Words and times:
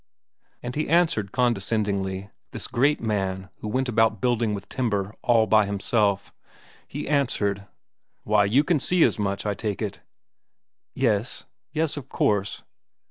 And 0.63 0.73
he 0.75 0.89
answered 0.89 1.31
condescendingly, 1.31 2.31
this 2.53 2.67
great 2.67 3.01
man 3.01 3.49
who 3.59 3.67
went 3.67 3.87
about 3.87 4.19
building 4.19 4.55
with 4.55 4.67
timber 4.67 5.13
all 5.21 5.45
by 5.45 5.67
himself, 5.67 6.33
he 6.87 7.07
answered: 7.07 7.67
"Why, 8.23 8.45
you 8.45 8.63
can 8.63 8.79
see 8.79 9.03
as 9.03 9.19
much, 9.19 9.45
I 9.45 9.53
take 9.53 9.79
it." 9.79 10.01
"Yes.... 10.95 11.45
Yes, 11.71 11.97
of 11.97 12.09
course." 12.09 12.63